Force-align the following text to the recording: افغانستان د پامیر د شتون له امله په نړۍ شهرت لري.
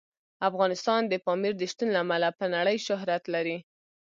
افغانستان 0.49 1.01
د 1.07 1.13
پامیر 1.25 1.53
د 1.57 1.63
شتون 1.71 1.89
له 1.93 1.99
امله 2.05 2.29
په 2.39 2.45
نړۍ 2.55 2.77
شهرت 2.87 3.23
لري. 3.35 3.57